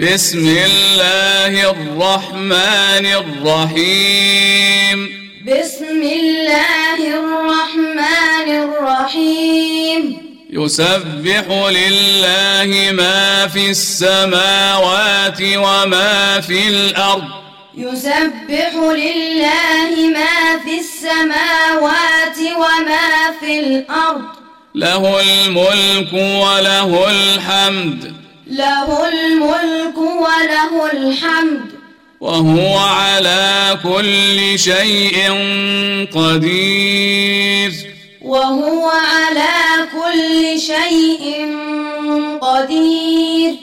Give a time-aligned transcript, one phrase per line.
[0.00, 5.08] بسم الله الرحمن الرحيم.
[5.46, 10.16] بسم الله الرحمن الرحيم.
[10.50, 17.28] يسبح لله ما في السماوات وما في الأرض.
[17.76, 24.24] يسبح لله ما في السماوات وما في الأرض.
[24.74, 28.13] له الملك وله الحمد.
[28.46, 31.60] له الملك وله الحمد.
[32.20, 35.32] وهو على كل شيء
[36.14, 37.72] قدير.
[38.22, 41.56] وهو على كل شيء
[42.40, 43.54] قدير.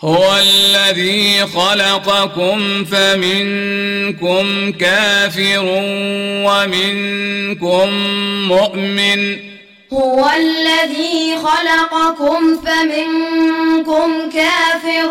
[0.00, 5.64] هو الذي خلقكم فمنكم كافر
[6.46, 7.88] ومنكم
[8.48, 9.57] مؤمن.
[9.92, 15.10] هو الذي خلقكم فمنكم كافر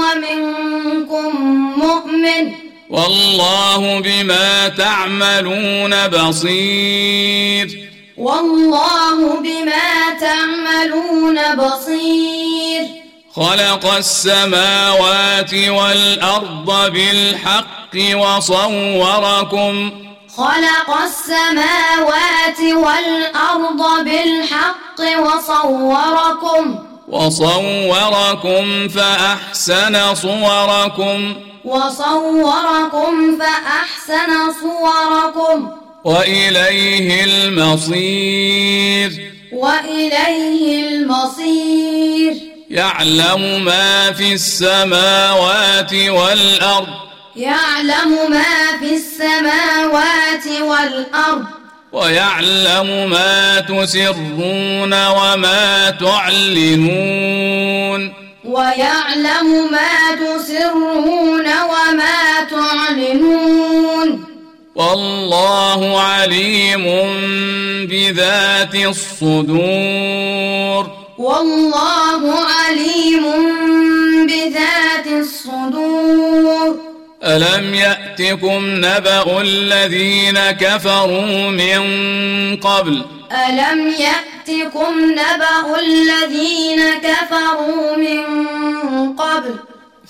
[0.00, 1.36] ومنكم
[1.78, 2.52] مؤمن.
[2.90, 7.90] والله بما تعملون بصير.
[8.18, 12.82] والله بما تعملون بصير.
[13.34, 19.90] خلق السماوات والأرض بالحق وصوركم
[20.40, 26.78] خلق السماوات والأرض بالحق وصوركم.
[27.08, 31.34] وصوركم فأحسن صوركم.
[31.64, 35.68] وصوركم فأحسن صوركم.
[36.04, 39.10] وإليه المصير.
[39.52, 42.34] وإليه المصير.
[42.70, 47.09] يعلم ما في السماوات والأرض.
[47.40, 51.44] يعلم ما في السماوات والأرض.
[51.92, 57.20] ويعلم ما تسرون وما تعلنون.
[58.44, 64.24] ويعلم ما تسرون وما تعلنون.
[64.74, 66.84] والله عليم
[67.86, 70.90] بذات الصدور.
[71.18, 72.59] والله عليم
[77.36, 81.80] ألم يأتكم نبأ الذين كفروا من
[82.56, 83.04] قبل؟
[83.48, 88.22] ألم يأتكم نبأ الذين كفروا من
[89.12, 89.54] قبل؟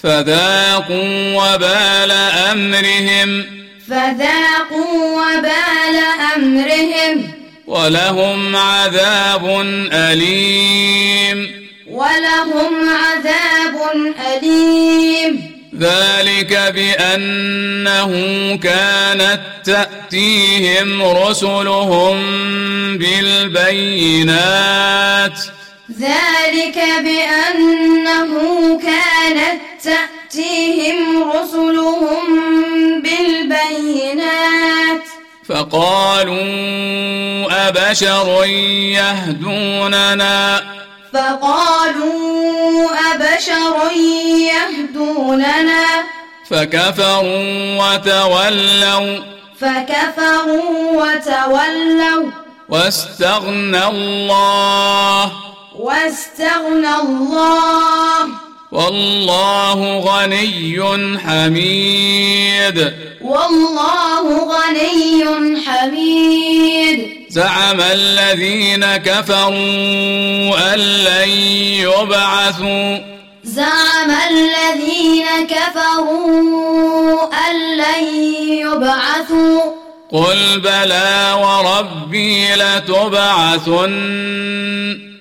[0.03, 2.10] فذاقوا وبال
[2.53, 3.44] أمرهم.
[3.91, 6.00] فذاقوا وبال
[6.36, 7.32] أمرهم.
[7.66, 9.60] ولهم عذاب
[9.92, 11.69] أليم.
[11.91, 13.91] ولهم عذاب
[14.32, 15.49] أليم.
[15.80, 18.12] ذلك بأنه
[18.56, 22.16] كانت تأتيهم رسلهم
[22.98, 24.30] بالبينات.
[26.00, 28.30] ذلك بأنه
[28.82, 30.98] كانت تأتيهم
[31.32, 32.26] رسلهم
[33.02, 35.04] بالبينات.
[35.48, 36.36] فقالوا
[37.68, 38.44] أبشر
[38.94, 40.79] يهدوننا
[41.12, 43.93] فقالوا أبشر
[44.37, 45.84] يهدوننا.
[46.50, 49.19] فكفروا وتولوا.
[49.60, 52.31] فكفروا وتولوا.
[52.69, 55.32] واستغنى الله.
[55.78, 58.28] واستغنى الله.
[58.72, 62.92] والله غني حميد.
[63.21, 65.25] والله غني
[65.66, 67.19] حميد.
[67.30, 71.28] زعم الذين كفروا أن لن
[71.86, 72.98] يبعثوا.
[73.44, 78.04] زعم الذين كفروا أن لن
[78.44, 79.60] يبعثوا.
[80.12, 83.92] قل بلى وربي لتبعثن.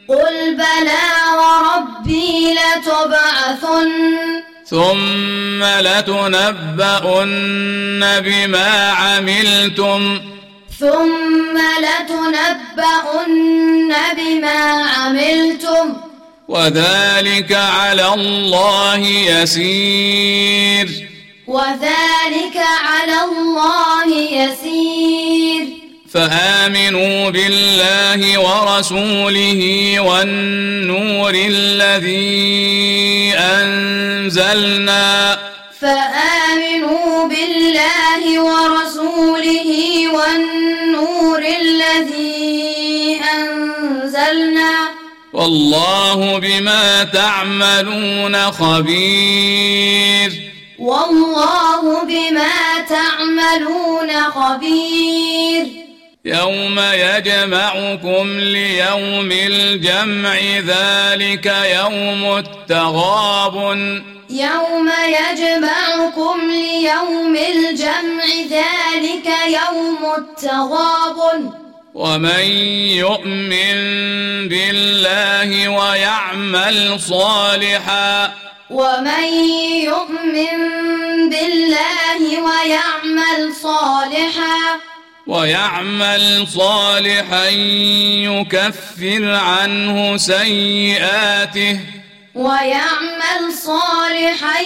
[0.09, 1.07] قل بلى
[1.39, 3.91] وربي لتبعثن.
[4.65, 7.21] ثم لتنبؤن
[8.19, 10.19] بما عملتم.
[10.79, 15.93] ثم لتنبؤن بما عملتم.
[16.47, 21.09] وذلك على الله يسير.
[21.47, 25.67] وذلك على الله يسير.
[26.13, 35.39] فآمنوا بالله ورسوله والنور الذي أنزلنا.
[35.81, 38.78] فآمنوا بالله ورسوله
[45.39, 50.31] والله بما تعملون خبير.
[50.79, 55.65] والله بما تعملون خبير.
[56.25, 71.68] يوم يجمعكم ليوم الجمع ذلك يوم التغابن يوم يجمعكم ليوم الجمع ذلك يوم التغابن
[71.99, 72.45] ومن
[72.95, 73.77] يؤمن
[74.47, 78.33] بالله ويعمل صالحا
[78.69, 79.23] ومن
[79.83, 80.59] يؤمن
[81.29, 84.79] بالله ويعمل صالحا
[85.27, 87.47] ويعمل صالحا
[88.31, 91.79] يكفر عنه سيئاته
[92.35, 94.59] ويعمل صالحا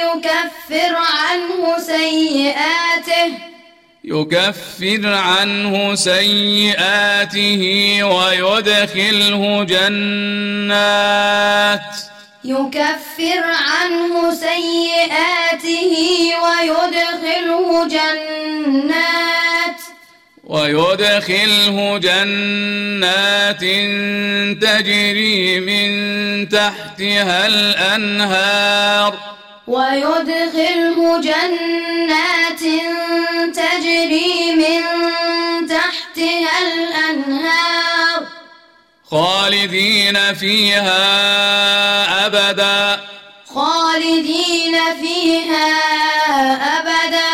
[0.00, 3.49] يكفر عنه سيئاته
[4.10, 7.62] يكفر عنه سيئاته
[8.02, 11.10] ويدخله جنات.
[12.44, 15.94] يكفر عنه سيئاته
[16.42, 19.80] ويدخله جنات.
[20.44, 23.60] ويدخله جنات
[24.62, 25.90] تجري من
[26.48, 29.39] تحتها الأنهار.
[29.70, 32.60] ويدخله جنات
[33.54, 34.82] تجري من
[35.68, 38.26] تحتها الأنهار
[39.10, 41.06] خالدين فيها
[42.26, 43.00] أبدا.
[43.54, 45.68] خالدين فيها
[46.78, 47.32] أبدا.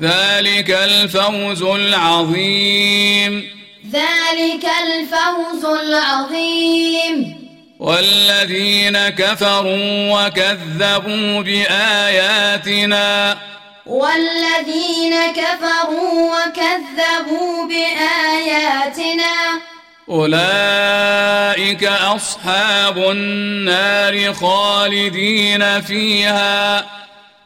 [0.00, 3.50] ذلك الفوز العظيم.
[3.92, 7.43] ذلك الفوز العظيم.
[7.78, 13.38] والذين كفروا وكذبوا بآياتنا
[13.86, 19.60] والذين كفروا وكذبوا بآياتنا
[20.08, 26.86] أولئك أصحاب النار خالدين فيها.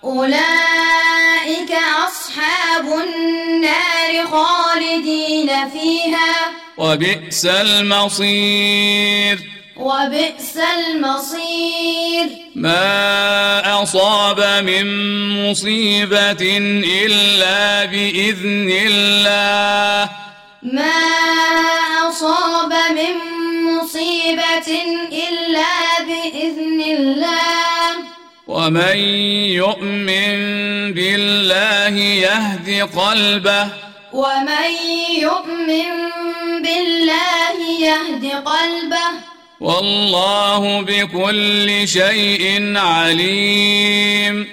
[0.04, 1.72] أولئك
[2.08, 6.34] أصحاب النار خالدين فيها.
[6.78, 9.57] وبئس المصير.
[9.78, 12.26] وبئس المصير.
[12.54, 14.86] ما أصاب من
[15.50, 16.58] مصيبة
[17.04, 20.10] إلا بإذن الله.
[20.62, 21.00] ما
[22.10, 23.14] أصاب من
[23.64, 24.70] مصيبة
[25.12, 25.74] إلا
[26.08, 27.90] بإذن الله.
[28.48, 28.98] ومن
[29.62, 30.36] يؤمن
[30.94, 33.68] بالله يهد قلبه.
[34.12, 34.70] ومن
[35.18, 35.90] يؤمن
[36.62, 38.97] بالله يهد قلبه.
[39.60, 44.46] والله بكل شيء عليم.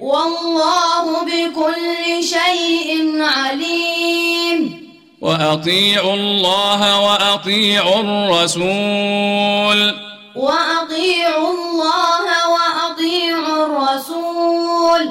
[0.00, 4.84] والله بكل شيء عليم.
[5.20, 9.94] وأطيعوا الله وأطيعوا الرسول.
[10.36, 15.08] وأطيعوا الله وأطيعوا الرسول.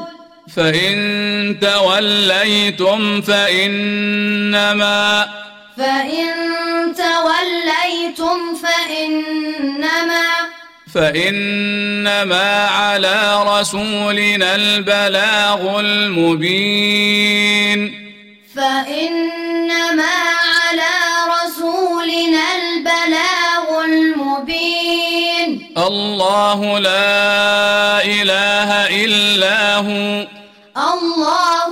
[0.56, 5.28] فإن توليتم فإنما
[5.78, 6.34] فإن
[6.98, 7.33] توليتم
[8.64, 10.28] فإنما
[10.94, 17.80] فإنما على رسولنا البلاغ المبين.
[18.56, 20.16] فإنما
[20.54, 20.96] على
[21.36, 25.74] رسولنا البلاغ المبين.
[25.78, 28.70] الله لا إله
[29.04, 30.28] إلا هو.
[30.78, 31.63] الله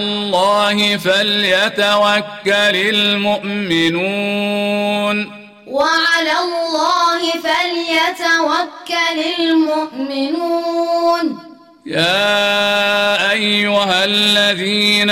[0.00, 4.36] الله فليتوكل المؤمنون.
[5.66, 11.24] وعلى الله فليتوكل المؤمنون.
[11.86, 15.10] يا أيها الذين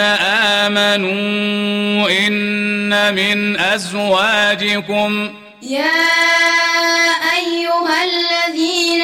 [0.69, 5.35] آمنوا إن من أزواجكم.
[5.63, 6.05] يا
[7.37, 9.03] أيها الذين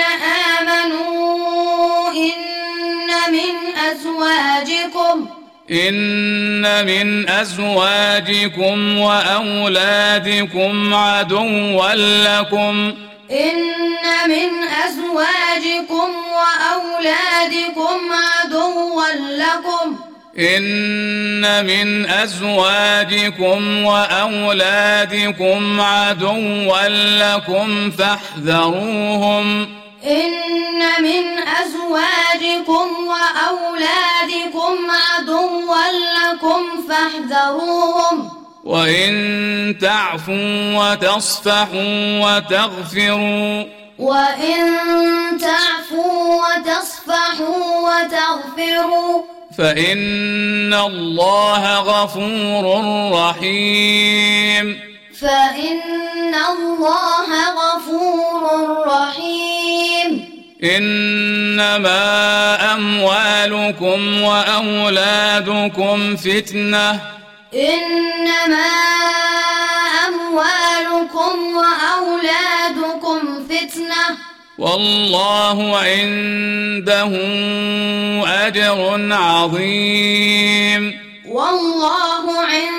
[0.60, 3.54] آمنوا إن من
[3.90, 5.28] أزواجكم.
[5.70, 12.94] إن من أزواجكم وأولادكم عدوا لكم.
[13.30, 14.50] إن من
[14.84, 19.04] أزواجكم وأولادكم عدوا
[19.38, 19.96] لكم.
[20.38, 29.83] إن من أزواجكم وأولادكم عدوا لكم فاحذروهم.
[30.06, 38.30] إن من أزواجكم وأولادكم عدوا لكم فاحذروهم.
[38.64, 43.64] وإن تعفوا وتصفحوا وتغفروا.
[43.98, 44.78] وإن
[45.40, 49.22] تعفوا وتصفحوا وتغفروا.
[49.58, 52.64] فإن الله غفور
[53.12, 54.93] رحيم.
[55.20, 58.42] فإن الله غفور
[58.86, 60.34] رحيم.
[60.64, 61.94] إنما
[62.74, 67.00] أموالكم وأولادكم فتنة.
[67.54, 68.70] إنما
[70.08, 74.16] أموالكم وأولادكم فتنة.
[74.58, 77.10] والله عنده
[78.46, 81.00] أجر عظيم.
[81.28, 82.73] والله عنده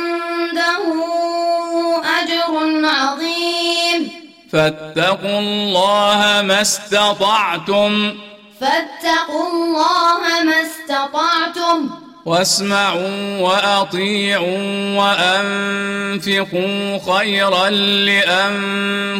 [4.55, 8.13] فاتقوا الله ما استطعتم.
[8.61, 11.89] فاتقوا الله ما استطعتم.
[12.25, 17.69] واسمعوا وأطيعوا وأنفقوا خيرا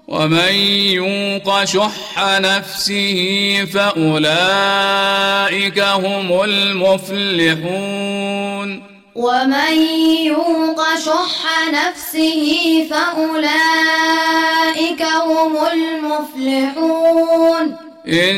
[0.08, 0.52] ومن
[0.92, 7.58] يوق شح نفسه فأولئك هم المفلحون.
[9.14, 9.86] ومن
[10.24, 17.76] يوق شح نفسه فأولئك هم المفلحون.
[18.08, 18.36] إن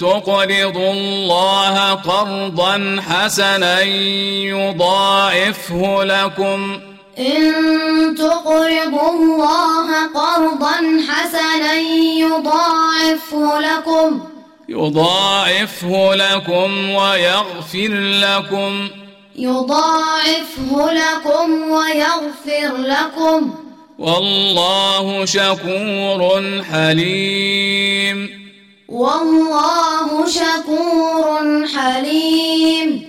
[0.00, 3.82] تقرضوا الله قرضا حسنا
[4.48, 6.80] يضاعفه لكم
[7.18, 11.74] إن تقرضوا الله قرضا حسنا
[12.18, 14.20] يضاعفه لكم
[14.68, 17.88] يضاعفه لكم ويغفر
[18.22, 18.88] لكم.
[19.36, 23.54] يضاعفه لكم ويغفر لكم.
[23.98, 28.30] والله شكور حليم.
[28.88, 33.07] والله شكور حليم.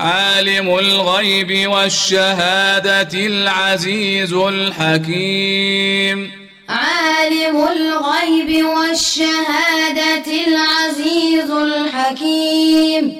[0.00, 6.30] عالم الغيب والشهادة العزيز الحكيم.
[6.68, 13.19] عالم الغيب والشهادة العزيز الحكيم.